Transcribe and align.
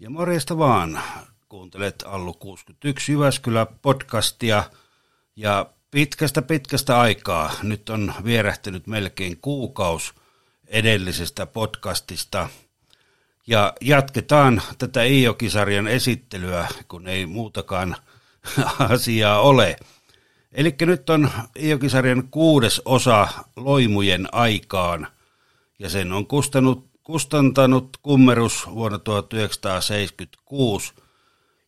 Ja 0.00 0.10
morjesta 0.10 0.58
vaan. 0.58 1.00
Kuuntelet 1.48 2.04
Allu 2.06 2.34
61 2.34 3.12
Jyväskylä 3.12 3.66
podcastia 3.82 4.64
ja 5.36 5.66
pitkästä 5.90 6.42
pitkästä 6.42 7.00
aikaa. 7.00 7.52
Nyt 7.62 7.88
on 7.88 8.14
vierähtänyt 8.24 8.86
melkein 8.86 9.38
kuukaus 9.42 10.14
edellisestä 10.66 11.46
podcastista. 11.46 12.48
Ja 13.46 13.72
jatketaan 13.80 14.62
tätä 14.78 15.02
Iokisarjan 15.02 15.86
esittelyä, 15.86 16.68
kun 16.88 17.08
ei 17.08 17.26
muutakaan 17.26 17.96
asiaa 18.94 19.40
ole. 19.40 19.76
Eli 20.52 20.74
nyt 20.80 21.10
on 21.10 21.30
Iokisarjan 21.62 22.28
kuudes 22.30 22.82
osa 22.84 23.28
Loimujen 23.56 24.28
aikaan, 24.32 25.08
ja 25.78 25.88
sen 25.88 26.12
on 26.12 26.26
kustanut 26.26 26.87
kustantanut 27.08 27.96
Kummerus 28.02 28.66
vuonna 28.66 28.98
1976. 28.98 30.92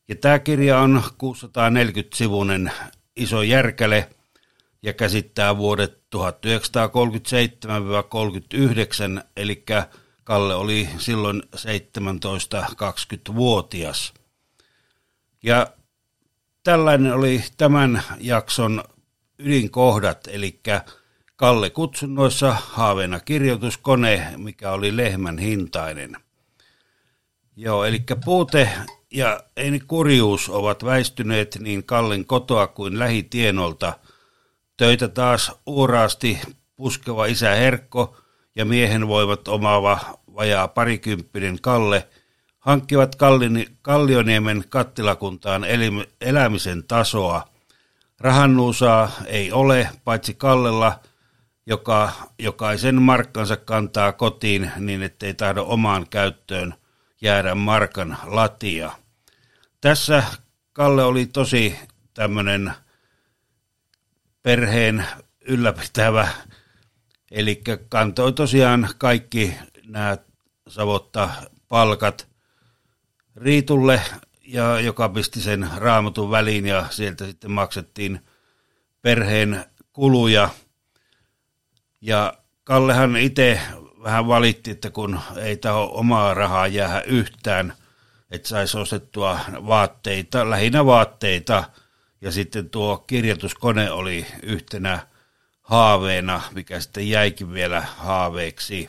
Ja 0.08 0.16
tämä 0.16 0.38
kirja 0.38 0.78
on 0.78 1.02
640-sivuinen 1.04 2.72
iso 3.16 3.42
järkäle 3.42 4.10
ja 4.82 4.92
käsittää 4.92 5.56
vuodet 5.56 6.02
1937-39, 6.16 6.20
eli 9.36 9.64
Kalle 10.24 10.54
oli 10.54 10.88
silloin 10.98 11.42
17-20-vuotias. 11.56 14.14
Ja 15.42 15.66
tällainen 16.62 17.14
oli 17.14 17.44
tämän 17.56 18.02
jakson 18.18 18.84
ydinkohdat, 19.38 20.20
eli 20.26 20.60
Kalle 21.40 21.70
kutsunnoissa 21.70 22.56
haaveena 22.66 23.20
kirjoituskone, 23.20 24.32
mikä 24.36 24.70
oli 24.70 24.96
lehmän 24.96 25.38
hintainen. 25.38 26.16
Joo, 27.56 27.84
eli 27.84 28.02
puute 28.24 28.70
ja 29.10 29.40
ei 29.56 29.80
kurjuus 29.86 30.48
ovat 30.48 30.84
väistyneet 30.84 31.58
niin 31.60 31.84
Kallen 31.84 32.24
kotoa 32.24 32.66
kuin 32.66 32.98
lähitienolta. 32.98 33.92
Töitä 34.76 35.08
taas 35.08 35.52
uuraasti 35.66 36.40
puskeva 36.76 37.26
isä 37.26 37.50
Herkko 37.50 38.16
ja 38.56 38.64
miehen 38.64 39.08
voivat 39.08 39.48
omaava 39.48 39.98
vajaa 40.34 40.68
parikymppinen 40.68 41.60
Kalle 41.60 42.08
hankkivat 42.58 43.16
Kallioniemen 43.82 44.64
kattilakuntaan 44.68 45.64
elämisen 46.20 46.84
tasoa. 46.84 47.48
Rahannuusaa 48.18 49.10
ei 49.26 49.52
ole, 49.52 49.88
paitsi 50.04 50.34
Kallella– 50.34 50.92
joka 51.70 52.12
jokaisen 52.38 53.02
markkansa 53.02 53.56
kantaa 53.56 54.12
kotiin 54.12 54.72
niin, 54.76 55.02
ettei 55.02 55.34
tahdo 55.34 55.64
omaan 55.66 56.06
käyttöön 56.08 56.74
jäädä 57.20 57.54
markan 57.54 58.18
latia. 58.24 58.92
Tässä 59.80 60.22
Kalle 60.72 61.04
oli 61.04 61.26
tosi 61.26 61.76
tämmöinen 62.14 62.72
perheen 64.42 65.06
ylläpitävä, 65.40 66.28
eli 67.30 67.62
kantoi 67.88 68.32
tosiaan 68.32 68.88
kaikki 68.98 69.54
nämä 69.86 70.18
savotta 70.68 71.30
palkat 71.68 72.28
Riitulle, 73.36 74.02
ja 74.46 74.80
joka 74.80 75.08
pisti 75.08 75.40
sen 75.40 75.70
raamatun 75.76 76.30
väliin 76.30 76.66
ja 76.66 76.86
sieltä 76.90 77.26
sitten 77.26 77.50
maksettiin 77.50 78.20
perheen 79.02 79.64
kuluja– 79.92 80.48
ja 82.00 82.34
Kallehan 82.64 83.16
itse 83.16 83.60
vähän 84.02 84.28
valitti, 84.28 84.70
että 84.70 84.90
kun 84.90 85.20
ei 85.36 85.56
taho 85.56 85.90
omaa 85.94 86.34
rahaa 86.34 86.66
jää 86.66 87.02
yhtään, 87.02 87.74
että 88.30 88.48
saisi 88.48 88.78
ostettua 88.78 89.40
vaatteita, 89.66 90.50
lähinnä 90.50 90.86
vaatteita, 90.86 91.64
ja 92.20 92.32
sitten 92.32 92.70
tuo 92.70 92.98
kirjoituskone 92.98 93.90
oli 93.90 94.26
yhtenä 94.42 95.06
haaveena, 95.62 96.42
mikä 96.54 96.80
sitten 96.80 97.08
jäikin 97.08 97.52
vielä 97.52 97.80
haaveeksi. 97.80 98.88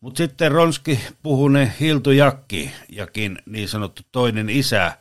Mutta 0.00 0.18
sitten 0.18 0.52
Ronski 0.52 1.00
puhune 1.22 1.72
Hiltu 1.80 2.10
Jakki, 2.10 2.72
jakin 2.88 3.38
niin 3.46 3.68
sanottu 3.68 4.02
toinen 4.12 4.50
isä, 4.50 4.98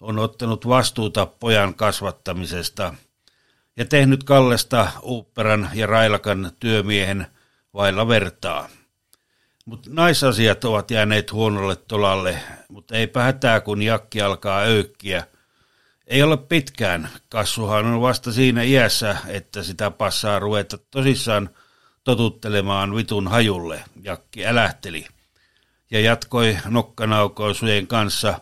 on 0.00 0.18
ottanut 0.18 0.68
vastuuta 0.68 1.26
pojan 1.26 1.74
kasvattamisesta– 1.74 2.94
ja 3.76 3.84
tehnyt 3.84 4.24
Kallesta 4.24 4.88
Uupperan 5.02 5.70
ja 5.74 5.86
Railakan 5.86 6.52
työmiehen 6.60 7.26
vailla 7.74 8.08
vertaa. 8.08 8.68
Mutta 9.64 9.90
naisasiat 9.92 10.64
ovat 10.64 10.90
jääneet 10.90 11.32
huonolle 11.32 11.76
tolalle, 11.76 12.38
mutta 12.68 12.96
eipä 12.96 13.22
hätää, 13.22 13.60
kun 13.60 13.82
jakki 13.82 14.22
alkaa 14.22 14.62
öykkiä. 14.62 15.26
Ei 16.06 16.22
ole 16.22 16.36
pitkään, 16.36 17.08
kassuhan 17.28 17.86
on 17.86 18.00
vasta 18.00 18.32
siinä 18.32 18.62
iässä, 18.62 19.16
että 19.26 19.62
sitä 19.62 19.90
passaa 19.90 20.38
ruveta 20.38 20.78
tosissaan 20.78 21.50
totuttelemaan 22.04 22.96
vitun 22.96 23.28
hajulle, 23.28 23.84
jakki 24.02 24.46
älähteli. 24.46 25.06
Ja 25.90 26.00
jatkoi 26.00 26.58
nokkanaukoisujen 26.68 27.86
kanssa. 27.86 28.40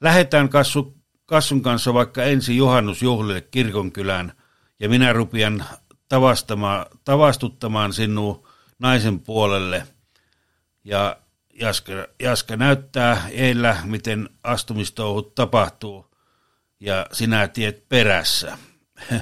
Lähetään 0.00 0.48
kassu, 0.48 0.96
kassun 1.26 1.62
kanssa 1.62 1.94
vaikka 1.94 2.24
ensi 2.24 2.56
juhannusjuhlille 2.56 3.40
kirkonkylään– 3.40 4.32
ja 4.80 4.88
minä 4.88 5.12
rupian 5.12 5.64
tavastuttamaan 7.04 7.92
sinua 7.92 8.48
naisen 8.78 9.20
puolelle. 9.20 9.86
Ja 10.84 11.16
Jaska, 11.60 11.92
Jaska 12.20 12.56
näyttää 12.56 13.28
eillä, 13.30 13.76
miten 13.84 14.28
astumistouhut 14.42 15.34
tapahtuu, 15.34 16.14
ja 16.80 17.06
sinä 17.12 17.48
tiet 17.48 17.88
perässä. 17.88 18.58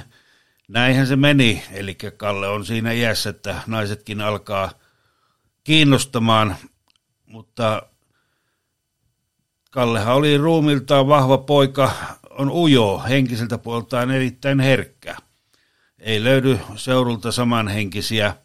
Näinhän 0.67 1.07
se 1.07 1.15
meni, 1.15 1.63
eli 1.71 1.95
Kalle 1.95 2.47
on 2.47 2.65
siinä 2.65 2.91
iässä, 2.91 3.29
että 3.29 3.61
naisetkin 3.67 4.21
alkaa 4.21 4.71
kiinnostamaan, 5.63 6.55
mutta 7.25 7.81
Kallehan 9.71 10.15
oli 10.15 10.37
ruumiltaan 10.37 11.07
vahva 11.07 11.37
poika, 11.37 11.91
on 12.29 12.51
ujo, 12.51 13.03
henkiseltä 13.09 13.57
puoltaan 13.57 14.11
erittäin 14.11 14.59
herkkä. 14.59 15.15
Ei 16.03 16.23
löydy 16.23 16.59
seudulta 16.75 17.31
samanhenkisiä. 17.31 18.35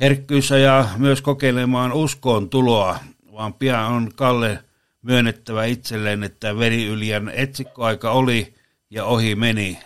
Herkkyys 0.00 0.52
ajaa 0.52 0.90
myös 0.96 1.22
kokeilemaan 1.22 1.92
uskoon 1.92 2.50
tuloa, 2.50 2.98
vaan 3.32 3.54
pian 3.54 3.92
on 3.92 4.10
Kalle 4.14 4.64
myönnettävä 5.02 5.64
itselleen, 5.64 6.22
että 6.22 6.58
veriyljän 6.58 7.28
etsikkoaika 7.28 8.10
oli 8.10 8.54
ja 8.90 9.04
ohi 9.04 9.34
meni, 9.34 9.78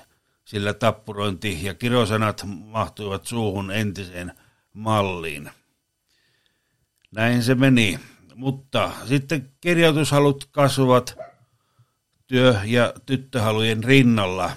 sillä 0.45 0.75
tappurointi 0.75 1.65
ja 1.65 1.75
kirosanat 1.75 2.45
mahtuivat 2.47 3.27
suuhun 3.27 3.71
entiseen 3.71 4.33
malliin. 4.73 5.51
Näin 7.11 7.43
se 7.43 7.55
meni, 7.55 8.01
mutta 8.35 8.91
sitten 9.05 9.51
kirjoitushalut 9.61 10.49
kasvavat 10.51 11.19
työ- 12.27 12.61
ja 12.65 12.93
tyttöhalujen 13.07 13.85
rinnalla. 13.85 14.51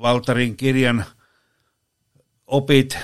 Valtarin 0.00 0.56
kirjan 0.56 1.04
opit 2.46 2.98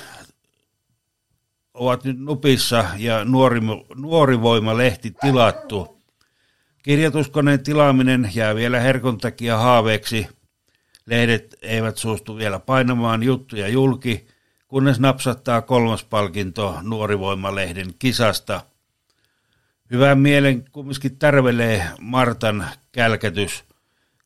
ovat 1.75 2.05
nyt 2.05 2.19
nupissa 2.19 2.85
ja 2.97 3.25
nuori, 3.25 3.61
nuorivoimalehti 3.95 5.15
tilattu. 5.21 6.03
Kirjoituskoneen 6.83 7.63
tilaaminen 7.63 8.31
jää 8.35 8.55
vielä 8.55 8.81
herkon 8.81 9.19
takia 9.19 9.57
haaveeksi. 9.57 10.27
Lehdet 11.07 11.57
eivät 11.63 11.97
suostu 11.97 12.37
vielä 12.37 12.59
painamaan 12.59 13.23
juttuja 13.23 13.69
julki, 13.69 14.27
kunnes 14.69 15.01
napsattaa 15.01 15.63
kolmas 15.63 16.05
palkinto 16.05 16.79
nuorivoimalehden 16.83 17.95
kisasta. 17.99 18.61
Hyvän 19.91 20.19
mielen 20.19 20.65
kumminkin 20.73 21.19
tärvelee 21.19 21.87
Martan 22.01 22.67
kälkätys. 22.93 23.65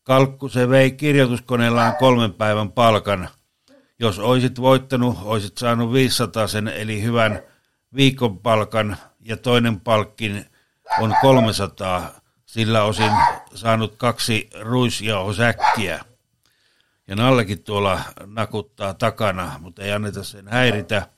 Kalkku 0.02 0.48
se 0.48 0.68
vei 0.68 0.90
kirjoituskoneellaan 0.92 1.96
kolmen 1.96 2.32
päivän 2.32 2.72
palkan– 2.72 3.28
jos 3.98 4.18
olisit 4.18 4.60
voittanut, 4.60 5.18
olisit 5.22 5.58
saanut 5.58 5.92
500 5.92 6.46
sen, 6.46 6.68
eli 6.68 7.02
hyvän 7.02 7.42
viikon 7.94 8.38
palkan, 8.38 8.96
ja 9.20 9.36
toinen 9.36 9.80
palkkin 9.80 10.46
on 11.00 11.14
300, 11.20 12.20
sillä 12.46 12.82
osin 12.82 13.12
saanut 13.54 13.96
kaksi 13.96 14.50
ruisjauhosäkkiä. 14.60 16.04
Ja 17.08 17.16
Nallekin 17.16 17.62
tuolla 17.62 18.00
nakuttaa 18.26 18.94
takana, 18.94 19.58
mutta 19.58 19.82
ei 19.82 19.92
anneta 19.92 20.24
sen 20.24 20.48
häiritä. 20.48 21.08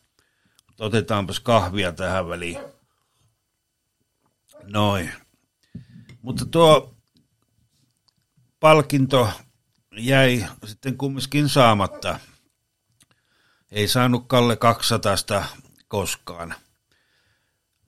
Mutta 0.67 0.85
otetaanpas 0.85 1.41
kahvia 1.41 1.93
tähän 1.93 2.29
väliin. 2.29 2.59
Noin. 4.63 5.13
Mutta 6.23 6.47
tuo 6.47 6.95
palkinto 8.61 9.31
jäi 9.97 10.47
sitten 10.65 10.99
kumminkin 10.99 11.49
saamatta. 11.49 12.19
Ei 13.71 13.89
saanut 13.89 14.25
Kalle 14.27 14.57
200 14.57 15.47
koskaan. 15.89 16.55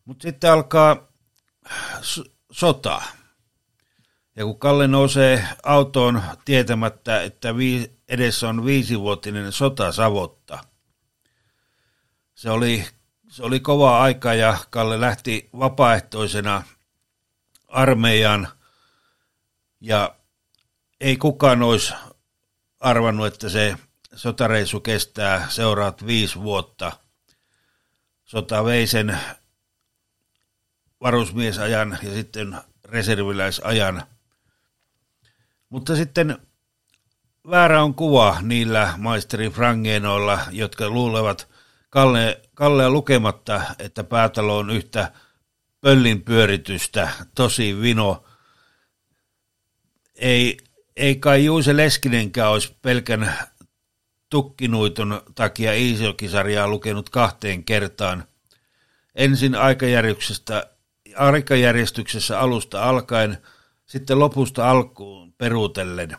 Mutta 0.05 0.23
sitten 0.23 0.53
alkaa 0.53 1.09
sota. 2.51 3.03
Ja 4.37 4.45
kun 4.45 4.59
Kalle 4.59 4.89
nousee 4.89 5.49
autoon 5.63 6.23
tietämättä, 6.45 7.23
että 7.23 7.49
edessä 8.09 8.49
on 8.49 8.65
viisivuotinen 8.65 9.53
sota 9.53 9.93
Savotta, 9.93 10.59
se 12.35 12.51
oli, 12.51 12.87
se 13.29 13.43
oli 13.43 13.61
kova 13.61 14.03
aika 14.03 14.35
ja 14.35 14.59
Kalle 14.71 15.01
lähti 15.01 15.49
vapaaehtoisena 15.59 16.63
armeijan 17.69 18.49
ja 19.81 20.15
ei 21.01 21.17
kukaan 21.17 21.63
olisi 21.63 21.95
arvannut, 22.81 23.27
että 23.27 23.49
se 23.49 23.77
sotareissu 24.15 24.81
kestää 24.81 25.47
seuraat 25.49 26.07
viisi 26.07 26.41
vuotta. 26.41 26.93
Sota 28.25 28.65
vei 28.65 28.87
sen 28.87 29.19
varusmiesajan 31.01 31.99
ja 32.03 32.13
sitten 32.13 32.57
reserviläisajan. 32.85 34.03
Mutta 35.69 35.97
sitten 35.97 36.39
väärä 37.51 37.83
on 37.83 37.95
kuva 37.95 38.39
niillä 38.43 38.95
maisteri 38.97 39.51
Frangenoilla, 39.51 40.39
jotka 40.51 40.89
luulevat 40.89 41.49
Kalle, 41.91 42.41
Kallea 42.55 42.91
lukematta, 42.91 43.63
että 43.79 44.05
päätalo 44.05 44.59
on 44.59 44.71
yhtä 44.71 45.13
pöllin 45.81 46.23
pyöritystä, 46.23 47.09
tosi 47.35 47.81
vino. 47.81 48.25
Ei, 50.15 50.57
ei 50.97 51.17
kai 51.17 51.45
Juuse 51.45 51.77
Leskinenkään 51.77 52.51
olisi 52.51 52.77
pelkän 52.83 53.37
tukkinuiton 54.31 55.23
takia 55.35 55.75
Iisokisarjaa 55.75 56.69
lukenut 56.69 57.11
kahteen 57.11 57.65
kertaan. 57.65 58.25
Ensin 59.15 59.55
aikajärjestyksestä, 59.55 60.71
aikajärjestyksessä 61.17 62.41
alusta 62.41 62.85
alkaen, 62.85 63.39
sitten 63.87 64.19
lopusta 64.19 64.71
alkuun 64.71 65.33
peruutellen. 65.33 66.17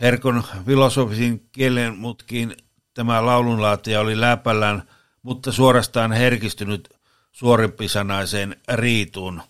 Herkon 0.00 0.44
filosofisin 0.66 1.48
kielen 1.52 1.96
mutkiin 1.96 2.56
tämä 2.94 3.26
laulunlaatija 3.26 4.00
oli 4.00 4.20
läpällään, 4.20 4.82
mutta 5.22 5.52
suorastaan 5.52 6.12
herkistynyt 6.12 6.88
suorimpisanaiseen 7.32 8.56
riituun, 8.72 9.42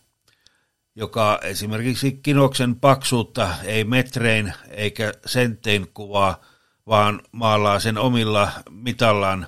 joka 0.97 1.39
esimerkiksi 1.43 2.13
kinoksen 2.23 2.77
paksuutta 2.77 3.55
ei 3.65 3.85
metrein 3.85 4.53
eikä 4.71 5.13
senttein 5.27 5.91
kuvaa, 5.95 6.41
vaan 6.87 7.23
maalaa 7.33 7.81
sen 7.81 7.99
omilla 7.99 8.53
mitallaan, 8.71 9.47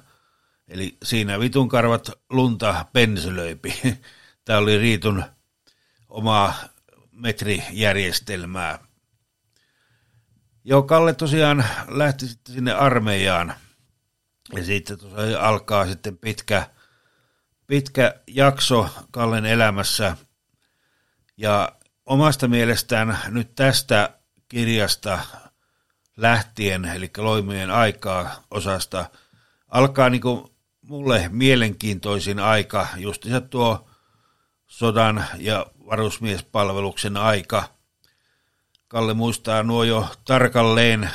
eli 0.68 0.96
siinä 1.02 1.40
vitunkarvat 1.40 2.10
lunta 2.30 2.86
pensylöipi. 2.92 3.80
Tämä 4.44 4.58
oli 4.58 4.78
Riitun 4.78 5.24
oma 6.08 6.54
metrijärjestelmää. 7.12 8.78
Joo, 10.64 10.82
Kalle 10.82 11.14
tosiaan 11.14 11.64
lähti 11.88 12.28
sitten 12.28 12.54
sinne 12.54 12.72
armeijaan. 12.72 13.54
Ja 14.52 14.64
siitä 14.64 14.94
alkaa 15.40 15.86
sitten 15.86 16.18
pitkä, 16.18 16.70
pitkä 17.66 18.14
jakso 18.26 18.88
Kallen 19.10 19.46
elämässä. 19.46 20.16
Ja 21.36 21.72
omasta 22.06 22.48
mielestään 22.48 23.18
nyt 23.28 23.54
tästä 23.54 24.18
kirjasta 24.48 25.18
lähtien, 26.16 26.84
eli 26.84 27.10
loimien 27.18 27.70
aikaa 27.70 28.44
osasta, 28.50 29.10
alkaa 29.68 30.10
niin 30.10 30.20
kuin 30.20 30.50
mulle 30.82 31.28
mielenkiintoisin 31.32 32.38
aika, 32.38 32.86
justiinsa 32.96 33.40
tuo 33.40 33.90
sodan 34.66 35.24
ja 35.38 35.66
varusmiespalveluksen 35.86 37.16
aika. 37.16 37.64
Kalle 38.88 39.14
muistaa 39.14 39.62
nuo 39.62 39.84
jo 39.84 40.08
tarkalleen 40.24 41.10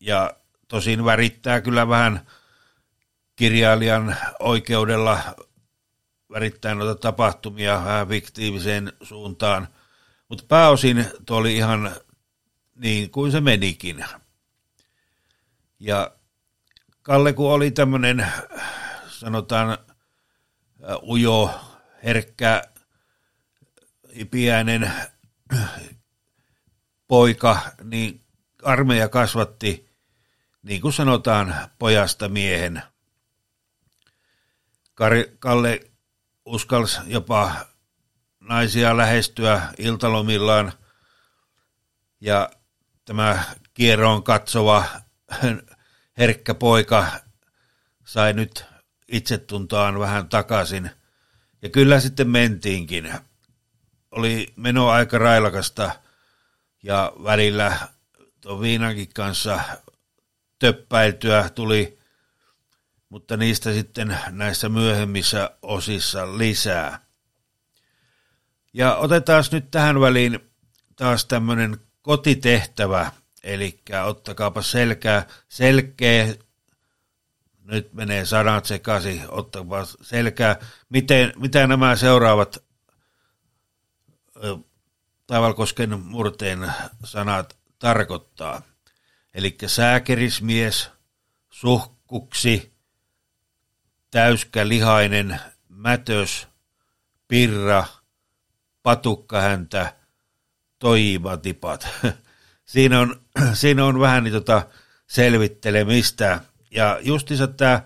ja 0.00 0.34
tosin 0.68 1.04
värittää 1.04 1.60
kyllä 1.60 1.88
vähän 1.88 2.26
kirjailijan 3.36 4.16
oikeudella 4.38 5.18
värittää 6.30 6.74
noita 6.74 6.94
tapahtumia 6.94 7.84
vähän 7.84 8.08
fiktiiviseen 8.08 8.92
suuntaan, 9.02 9.68
mutta 10.28 10.44
pääosin 10.48 11.06
tuo 11.26 11.36
oli 11.36 11.56
ihan 11.56 11.96
niin 12.74 13.10
kuin 13.10 13.32
se 13.32 13.40
menikin. 13.40 14.04
Ja 15.78 16.16
Kalle, 17.02 17.32
kun 17.32 17.52
oli 17.52 17.70
tämmöinen, 17.70 18.32
sanotaan, 19.08 19.78
ujo, 21.02 21.60
herkkä, 22.04 22.62
ipiäinen 24.12 24.92
poika, 27.08 27.60
niin 27.84 28.24
armeija 28.62 29.08
kasvatti, 29.08 29.90
niin 30.62 30.80
kuin 30.80 30.92
sanotaan, 30.92 31.54
pojasta 31.78 32.28
miehen. 32.28 32.82
Kalle 35.38 35.80
uskalsi 36.44 37.00
jopa 37.06 37.66
naisia 38.40 38.96
lähestyä 38.96 39.62
iltalomillaan 39.78 40.72
ja 42.20 42.50
tämä 43.12 43.44
kierroon 43.74 44.22
katsova 44.22 44.84
herkkä 46.18 46.54
poika 46.54 47.06
sai 48.04 48.32
nyt 48.32 48.64
itsetuntoaan 49.08 49.98
vähän 49.98 50.28
takaisin. 50.28 50.90
Ja 51.62 51.70
kyllä 51.70 52.00
sitten 52.00 52.28
mentiinkin. 52.28 53.14
Oli 54.10 54.52
meno 54.56 54.88
aika 54.88 55.18
railakasta 55.18 55.90
ja 56.82 57.12
välillä 57.24 57.76
tuon 58.40 58.60
viinankin 58.60 59.08
kanssa 59.14 59.60
töppäiltyä 60.58 61.48
tuli, 61.54 61.98
mutta 63.08 63.36
niistä 63.36 63.72
sitten 63.72 64.18
näissä 64.30 64.68
myöhemmissä 64.68 65.50
osissa 65.62 66.38
lisää. 66.38 66.98
Ja 68.72 68.96
otetaan 68.96 69.44
nyt 69.52 69.70
tähän 69.70 70.00
väliin 70.00 70.40
taas 70.96 71.24
tämmöinen 71.24 71.91
kotitehtävä, 72.02 73.12
eli 73.42 73.80
ottakaapa 74.04 74.62
selkää, 74.62 75.26
selkeä, 75.48 76.34
nyt 77.64 77.92
menee 77.92 78.24
sanat 78.24 78.64
sekaisin, 78.64 79.22
ottakaapa 79.28 79.86
selkää, 80.02 80.56
miten, 80.88 81.32
mitä 81.36 81.66
nämä 81.66 81.96
seuraavat 81.96 82.64
Taivalkosken 85.26 86.00
murteen 86.00 86.72
sanat 87.04 87.56
tarkoittaa. 87.78 88.62
Eli 89.34 89.56
sääkerismies, 89.66 90.90
suhkuksi, 91.50 92.72
täyskälihainen, 94.10 95.40
mätös, 95.68 96.48
pirra, 97.28 97.84
patukkahäntä, 98.82 99.96
toivatipat. 100.82 101.88
siinä, 102.64 103.00
on, 103.00 103.20
siinä 103.52 103.84
on 103.84 104.00
vähän 104.00 104.24
niin 104.24 104.34
tota 104.34 104.66
selvittelemistä. 105.06 106.40
Ja 106.70 106.98
justiinsa 107.02 107.46
tämä 107.46 107.82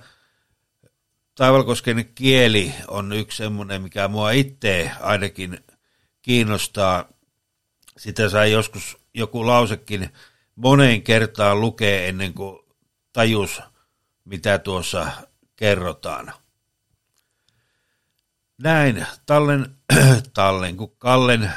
Taivalkosken 1.35 2.11
kieli 2.15 2.75
on 2.89 3.13
yksi 3.13 3.37
semmoinen, 3.37 3.83
mikä 3.83 4.09
mua 4.09 4.31
itse 4.31 4.91
ainakin 5.01 5.59
kiinnostaa. 6.23 7.09
Sitä 7.97 8.29
sai 8.29 8.53
joskus 8.53 8.99
joku 9.15 9.47
lausekin 9.47 10.13
moneen 10.55 11.03
kertaan 11.03 11.61
lukee 11.61 12.09
ennen 12.09 12.35
kuin 12.35 12.59
tajus, 13.13 13.63
mitä 14.25 14.59
tuossa 14.59 15.07
kerrotaan. 15.57 16.33
Näin, 18.63 19.07
Tallen, 19.27 19.77
Tallen, 20.35 20.77
kun 20.77 20.97
Kallen 20.99 21.51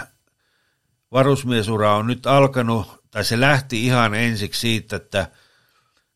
varusmiesura 1.12 1.96
on 1.96 2.08
nyt 2.08 2.26
alkanut, 2.28 3.04
tai 3.12 3.26
se 3.26 3.40
lähti 3.40 3.86
ihan 3.86 4.16
ensiksi 4.16 4.60
siitä, 4.62 4.96
että 4.96 5.28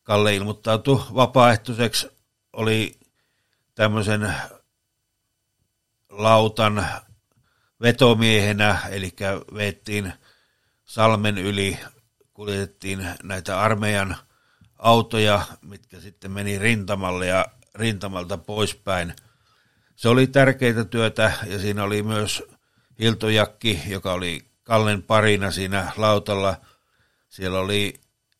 Kalle 0.03 0.35
ilmoittautui 0.35 1.05
vapaaehtoiseksi, 1.15 2.07
oli 2.53 3.00
tämmöisen 3.75 4.33
lautan 6.09 6.88
vetomiehenä, 7.81 8.79
eli 8.89 9.13
veettiin 9.53 10.13
salmen 10.85 11.38
yli, 11.38 11.79
kuljetettiin 12.33 13.07
näitä 13.23 13.59
armeijan 13.62 14.17
autoja, 14.79 15.41
mitkä 15.62 16.00
sitten 16.00 16.31
meni 16.31 16.59
rintamalle 16.59 17.27
ja 17.27 17.45
rintamalta 17.75 18.38
poispäin. 18.38 19.13
Se 19.95 20.09
oli 20.09 20.27
tärkeitä 20.27 20.85
työtä 20.85 21.31
ja 21.45 21.59
siinä 21.59 21.83
oli 21.83 22.03
myös 22.03 22.43
Hiltojakki, 23.00 23.81
joka 23.88 24.13
oli 24.13 24.52
Kallen 24.63 25.03
parina 25.03 25.51
siinä 25.51 25.91
lautalla. 25.98 26.55
Siellä 27.29 27.60
oli 27.60 27.93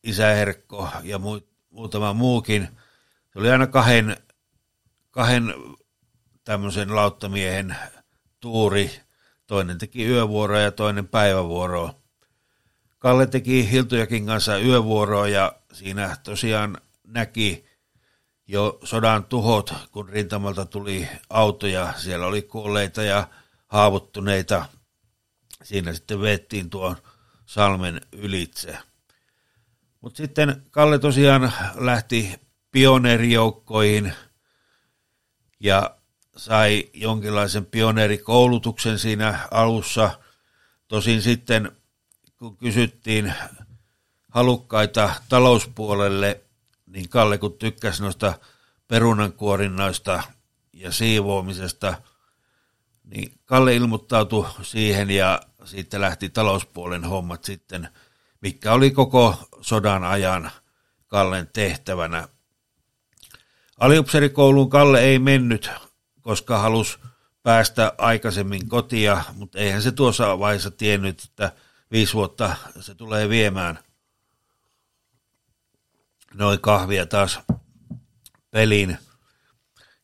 isäherkko 0.03 0.89
ja 1.03 1.20
muutama 1.70 2.13
muukin. 2.13 2.68
Se 3.34 3.39
oli 3.39 3.51
aina 3.51 3.68
kahden, 3.68 4.18
kahden 5.12 5.53
tämmöisen 6.44 6.96
lauttamiehen 6.96 7.75
tuuri. 8.39 8.92
toinen 9.48 9.77
teki 9.77 10.06
yövuoroa 10.06 10.60
ja 10.60 10.72
toinen 10.72 11.08
päivävuoroa. 11.08 11.96
Kalle 13.00 13.27
teki 13.27 13.72
Hiltujakin 13.72 14.25
kanssa 14.25 14.58
yövuoroa 14.58 15.27
ja 15.27 15.53
siinä 15.74 16.18
tosiaan 16.24 16.77
näki 17.08 17.65
jo 18.48 18.80
sodan 18.84 19.24
tuhot, 19.24 19.74
kun 19.92 20.10
rintamalta 20.10 20.65
tuli 20.65 21.08
autoja. 21.30 21.94
Siellä 21.98 22.25
oli 22.25 22.42
kuolleita 22.42 23.03
ja 23.03 23.27
haavoittuneita. 23.68 24.65
Siinä 25.63 25.93
sitten 25.93 26.22
vettiin 26.22 26.70
tuon 26.70 26.96
salmen 27.46 28.01
ylitse. 28.12 28.77
Mutta 30.01 30.17
sitten 30.17 30.63
Kalle 30.72 31.00
tosiaan 31.00 31.53
lähti 31.75 32.39
pioneerijoukkoihin 32.72 34.13
ja 35.60 35.96
sai 36.38 36.89
jonkinlaisen 36.93 37.65
pioneerikoulutuksen 37.65 39.00
siinä 39.00 39.39
alussa. 39.51 40.20
Tosin 40.88 41.22
sitten 41.22 41.72
kun 42.38 42.58
kysyttiin 42.58 43.34
halukkaita 44.29 45.15
talouspuolelle, 45.29 46.41
niin 46.86 47.10
Kalle 47.10 47.38
kun 47.38 47.53
tykkäsi 47.53 48.01
noista 48.01 48.39
perunankuorinnoista 48.88 50.24
ja 50.74 50.91
siivoamisesta, 50.91 52.01
niin 53.03 53.39
Kalle 53.45 53.75
ilmoittautui 53.75 54.48
siihen 54.62 55.10
ja 55.10 55.41
siitä 55.65 56.01
lähti 56.01 56.29
talouspuolen 56.29 57.03
hommat 57.03 57.43
sitten, 57.43 57.89
mikä 58.41 58.74
oli 58.74 58.91
koko 58.91 59.50
sodan 59.62 60.03
ajan 60.03 60.51
Kallen 61.07 61.50
tehtävänä. 61.53 62.27
Aliupserikouluun 63.79 64.69
Kalle 64.69 65.01
ei 65.01 65.19
mennyt, 65.19 65.69
koska 66.22 66.60
halusi 66.60 66.98
päästä 67.43 67.93
aikaisemmin 67.98 68.69
kotia, 68.69 69.24
mutta 69.33 69.60
eihän 69.60 69.81
se 69.81 69.91
tuossa 69.91 70.39
vaiheessa 70.39 70.72
tiennyt, 70.72 71.24
että 71.24 71.51
viisi 71.91 72.13
vuotta 72.13 72.55
se 72.79 72.95
tulee 72.95 73.29
viemään 73.29 73.79
noin 76.33 76.62
kahvia 76.62 77.05
taas 77.05 77.39
peliin. 78.51 78.98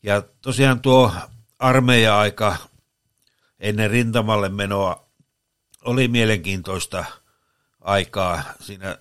Ja 0.03 0.21
tosiaan 0.41 0.81
tuo 0.81 1.13
armeija-aika 1.59 2.57
ennen 3.59 3.91
rintamalle 3.91 4.49
menoa 4.49 5.09
oli 5.85 6.07
mielenkiintoista 6.07 7.05
aikaa. 7.81 8.43
Siinä 8.59 8.97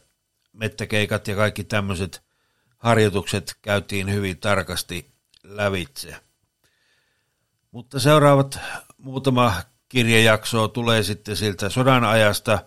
mettäkeikat 0.53 1.29
ja 1.29 1.37
kaikki 1.37 1.65
tämmöiset 1.65 2.23
harjoitukset 2.79 3.59
käytiin 3.63 4.13
hyvin 4.13 4.39
tarkasti 4.39 5.13
lävitse. 5.43 6.17
Mutta 7.71 8.01
seuraavat 8.01 8.59
muutama 8.99 9.55
kirjejakso 9.89 10.69
tulee 10.69 11.03
sitten 11.03 11.37
siltä 11.37 11.69
sodan 11.69 12.05
ajasta. 12.05 12.59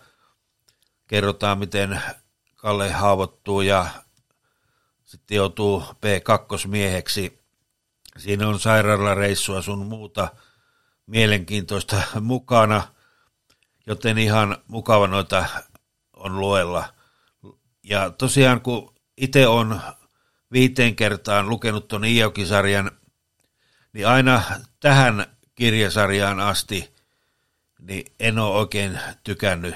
Kerrotaan, 1.07 1.59
miten 1.59 2.01
Kalle 2.55 2.91
haavoittuu 2.91 3.61
ja 3.61 3.87
sitten 5.05 5.35
joutuu 5.35 5.79
P2-mieheksi. 5.79 7.41
Siinä 8.17 8.47
on 8.47 8.59
sairaalareissua 8.59 9.61
sun 9.61 9.85
muuta 9.85 10.27
mielenkiintoista 11.05 12.01
mukana, 12.21 12.83
joten 13.87 14.17
ihan 14.17 14.57
mukava 14.67 15.07
noita 15.07 15.45
on 16.13 16.39
luella. 16.39 16.93
Ja 17.83 18.09
tosiaan 18.09 18.61
kun 18.61 18.93
itse 19.17 19.47
on 19.47 19.81
viiteen 20.51 20.95
kertaan 20.95 21.49
lukenut 21.49 21.87
tuon 21.87 22.05
Iokisarjan, 22.05 22.91
niin 23.93 24.07
aina 24.07 24.43
tähän 24.79 25.25
kirjasarjaan 25.55 26.39
asti 26.39 26.93
niin 27.81 28.13
en 28.19 28.39
ole 28.39 28.57
oikein 28.57 28.99
tykännyt. 29.23 29.75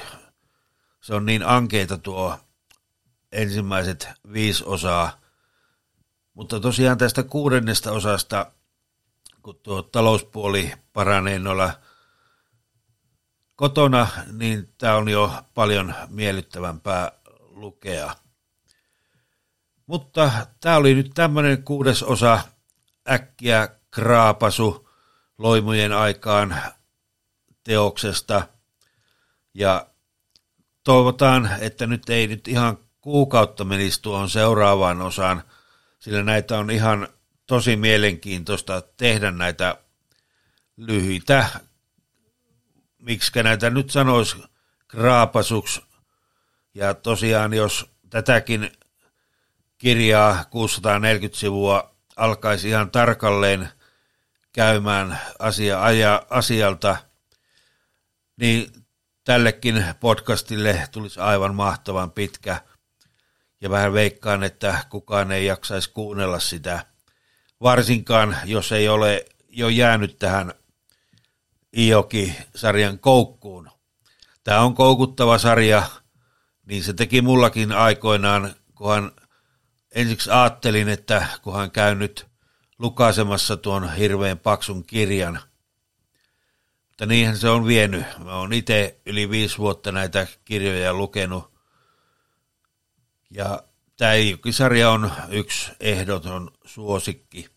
Se 1.02 1.16
on 1.16 1.26
niin 1.26 1.46
ankeita 1.46 1.98
tuo 1.98 2.40
ensimmäiset 3.32 4.10
viisi 4.34 4.64
osaa, 4.66 5.22
mutta 6.34 6.60
tosiaan 6.60 6.98
tästä 6.98 7.24
kuudennesta 7.24 7.92
osasta, 7.92 8.52
kun 9.46 9.60
tuo 9.64 9.82
talouspuoli 9.82 10.74
paranee 10.94 11.40
noilla 11.40 11.74
kotona, 13.56 14.08
niin 14.32 14.74
tämä 14.78 14.96
on 14.96 15.10
jo 15.10 15.32
paljon 15.54 15.94
miellyttävämpää 16.10 17.12
lukea. 17.40 18.16
Mutta 19.86 20.32
tämä 20.62 20.78
oli 20.78 20.96
nyt 20.96 21.12
tämmöinen 21.14 21.64
kuudes 21.64 22.04
osa 22.04 22.40
äkkiä 23.10 23.70
kraapasu 23.92 24.90
loimujen 25.38 25.94
aikaan 25.94 26.56
teoksesta. 27.64 28.48
Ja 29.54 29.88
toivotaan, 30.84 31.50
että 31.60 31.88
nyt 31.88 32.10
ei 32.10 32.28
nyt 32.28 32.48
ihan 32.48 32.78
kuukautta 33.02 33.64
menisi 33.64 34.02
tuohon 34.02 34.30
seuraavaan 34.30 35.02
osaan– 35.02 35.44
sillä 36.06 36.24
näitä 36.24 36.58
on 36.58 36.72
ihan 36.72 37.08
tosi 37.48 37.76
mielenkiintoista 37.76 38.82
tehdä 38.82 39.32
näitä 39.32 39.78
lyhyitä, 40.78 41.50
miksi 43.00 43.44
näitä 43.44 43.70
nyt 43.70 43.90
sanoisi 43.90 44.38
kraapasuksi. 44.88 45.82
Ja 46.74 46.94
tosiaan, 46.94 47.54
jos 47.54 47.90
tätäkin 48.10 48.72
kirjaa 49.78 50.46
640 50.50 51.40
sivua 51.40 51.96
alkaisi 52.16 52.70
ihan 52.70 52.92
tarkalleen 52.92 53.70
käymään 54.54 55.20
asia, 55.40 55.84
aja, 55.84 56.26
asialta, 56.30 56.98
niin 58.38 58.72
tällekin 59.24 59.86
podcastille 60.00 60.88
tulisi 60.92 61.20
aivan 61.20 61.56
mahtavan 61.56 62.12
pitkä– 62.12 62.62
ja 63.62 63.70
vähän 63.70 63.94
veikkaan, 63.94 64.44
että 64.44 64.84
kukaan 64.90 65.32
ei 65.32 65.46
jaksaisi 65.46 65.90
kuunnella 65.90 66.40
sitä, 66.40 66.86
varsinkaan 67.66 68.38
jos 68.46 68.72
ei 68.72 68.90
ole 68.90 69.26
jo 69.50 69.70
jäänyt 69.70 70.20
tähän 70.20 70.54
Ioki-sarjan 71.78 73.00
koukkuun. 73.00 73.70
Tämä 74.44 74.62
on 74.62 74.76
koukuttava 74.76 75.38
sarja, 75.38 75.84
niin 76.66 76.84
se 76.84 76.94
teki 76.94 77.22
mullakin 77.22 77.72
aikoinaan, 77.72 78.56
kunhan 78.76 79.12
ensiksi 79.96 80.30
ajattelin, 80.30 80.90
että 80.90 81.28
kunhan 81.42 81.72
käynyt 81.72 82.28
lukaisemassa 82.80 83.58
tuon 83.58 83.94
hirveän 83.94 84.40
paksun 84.40 84.86
kirjan. 84.86 85.40
Mutta 86.88 87.06
niinhän 87.06 87.38
se 87.38 87.50
on 87.50 87.66
vienyt. 87.66 88.06
Mä 88.24 88.36
oon 88.36 88.54
itse 88.54 89.00
yli 89.06 89.30
viisi 89.30 89.58
vuotta 89.58 89.92
näitä 89.92 90.28
kirjoja 90.46 90.94
lukenut 90.94 91.54
ja 93.32 93.64
tämä 93.98 94.12
sarja 94.52 94.90
on 94.90 95.12
yksi 95.30 95.72
ehdoton 95.80 96.52
suosikki. 96.66 97.55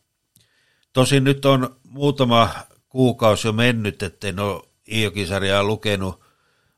Tosin 0.99 1.25
nyt 1.25 1.45
on 1.45 1.77
muutama 1.85 2.51
kuukausi 2.89 3.49
jo 3.49 3.53
mennyt, 3.53 4.03
ettei 4.03 4.35
ole 4.39 4.63
Iokisarjaa 4.93 5.63
lukenut. 5.65 6.21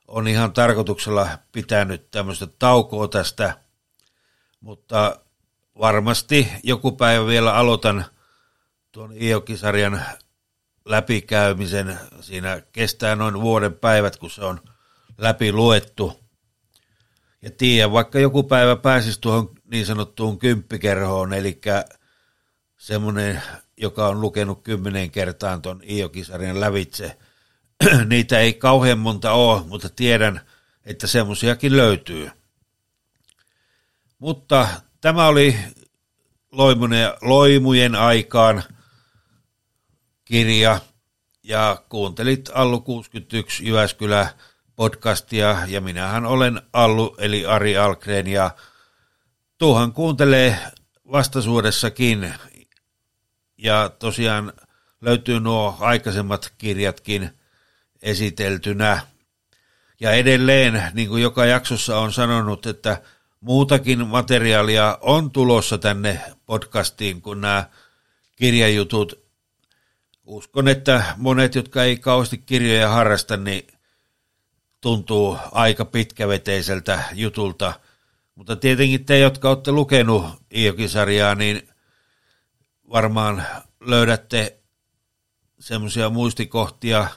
On 0.09 0.29
ihan 0.29 0.53
tarkoituksella 0.53 1.29
pitänyt 1.53 2.11
tämmöistä 2.11 2.47
taukoa 2.59 3.09
tästä, 3.09 3.59
mutta 4.61 5.21
varmasti 5.79 6.49
joku 6.63 6.93
päivä 6.93 7.27
vielä 7.27 7.55
aloitan 7.55 8.05
tuon 8.93 9.23
Iokisarjan 9.23 10.05
läpikäymisen. 10.85 11.99
Siinä 12.21 12.63
kestää 12.73 13.17
noin 13.17 13.41
vuoden 13.41 13.75
päivät, 13.75 14.17
kun 14.17 14.31
se 14.31 14.45
on 14.45 14.61
läpi 15.19 15.53
luettu. 15.53 16.21
Ja 17.43 17.51
tiedä, 17.51 17.93
vaikka 17.93 18.19
joku 18.19 18.43
päivä 18.43 18.77
pääsisi 18.77 19.21
tuohon 19.21 19.51
niin 19.71 19.87
sanottuun 19.87 20.39
kymppikerhoon, 20.39 21.33
eli 21.33 21.61
semmoinen, 22.77 23.43
joka 23.81 24.09
on 24.09 24.21
lukenut 24.21 24.63
kymmenen 24.63 25.11
kertaan 25.11 25.63
tuon 25.63 25.81
Iokisarjan 25.91 26.61
lävitse. 26.61 27.19
Niitä 28.07 28.39
ei 28.39 28.53
kauhean 28.53 28.99
monta 28.99 29.33
ole, 29.33 29.63
mutta 29.67 29.89
tiedän, 29.89 30.41
että 30.85 31.07
semmoisiakin 31.07 31.77
löytyy. 31.77 32.31
Mutta 34.19 34.69
tämä 35.01 35.27
oli 35.27 35.57
Loimujen, 37.21 37.95
aikaan 37.95 38.63
kirja 40.25 40.81
ja 41.43 41.83
kuuntelit 41.89 42.51
Allu 42.55 42.81
61 42.81 43.67
Jyväskylä 43.67 44.29
podcastia 44.77 45.59
ja 45.67 45.81
minähän 45.81 46.27
olen 46.27 46.63
Allu 46.73 47.17
eli 47.19 47.47
Ari 47.47 47.77
Algren 47.77 48.27
ja 48.27 48.51
tuohan 49.59 49.93
kuuntelee 49.93 50.59
vastaisuudessakin 51.13 52.35
ja 53.63 53.91
tosiaan 53.99 54.53
löytyy 55.01 55.41
nuo 55.41 55.77
aikaisemmat 55.81 56.53
kirjatkin 56.59 57.31
esiteltynä. 58.03 59.01
Ja 60.01 60.13
edelleen, 60.13 60.83
niin 60.95 61.09
kuin 61.09 61.23
joka 61.23 61.47
jaksossa 61.47 61.99
on 61.99 62.13
sanonut, 62.13 62.67
että 62.67 63.03
muutakin 63.41 64.07
materiaalia 64.07 64.99
on 65.01 65.31
tulossa 65.31 65.79
tänne 65.79 66.21
podcastiin 66.47 67.23
kuin 67.23 67.41
nämä 67.41 67.65
kirjajutut 68.37 69.21
uskon, 70.27 70.69
että 70.69 71.05
monet, 71.17 71.55
jotka 71.55 71.85
ei 71.85 71.97
kauheasti 71.97 72.39
kirjoja 72.39 72.89
harrasta, 72.89 73.37
niin 73.37 73.67
tuntuu 74.81 75.39
aika 75.53 75.85
pitkäveteiseltä 75.85 77.05
jutulta. 77.13 77.73
Mutta 78.35 78.57
tietenkin 78.57 79.05
te, 79.05 79.19
jotka 79.19 79.49
olette 79.49 79.73
lukenut 79.73 80.25
Iokisarjaa, 80.55 81.35
niin 81.35 81.70
varmaan 82.91 83.47
löydätte 83.81 84.59
semmoisia 85.61 86.11
muistikohtia, 86.11 87.09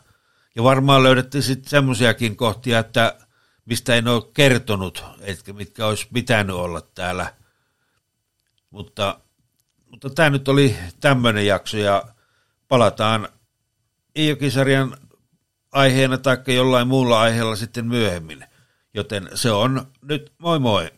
ja 0.56 0.63
varmaan 0.63 1.03
löydätte 1.03 1.42
sitten 1.42 1.70
semmoisiakin 1.70 2.36
kohtia, 2.36 2.80
että 2.80 3.18
mistä 3.65 3.96
en 3.96 4.08
ole 4.08 4.24
kertonut, 4.34 5.03
että 5.22 5.53
mitkä 5.53 5.88
olisi 5.88 6.08
pitänyt 6.13 6.56
olla 6.56 6.82
täällä. 6.82 7.34
Mutta, 8.70 9.20
mutta 9.92 10.10
tämä 10.10 10.30
nyt 10.30 10.48
oli 10.48 10.75
tämmöinen 11.00 11.48
jakso, 11.48 11.77
ja 11.77 12.03
palataan 12.68 13.30
Iokisarjan 14.18 14.98
aiheena 15.72 16.18
tai 16.18 16.38
jollain 16.48 16.88
muulla 16.88 17.22
aiheella 17.22 17.56
sitten 17.56 17.86
myöhemmin. 17.86 18.46
Joten 18.94 19.30
se 19.36 19.51
on 19.51 19.88
nyt 20.01 20.34
moi 20.38 20.60
moi! 20.60 20.92